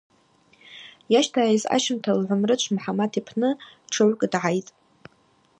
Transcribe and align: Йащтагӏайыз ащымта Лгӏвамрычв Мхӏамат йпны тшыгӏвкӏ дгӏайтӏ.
Йащтагӏайыз 1.13 1.63
ащымта 1.75 2.11
Лгӏвамрычв 2.19 2.69
Мхӏамат 2.75 3.13
йпны 3.19 3.49
тшыгӏвкӏ 3.91 4.25
дгӏайтӏ. 4.31 4.71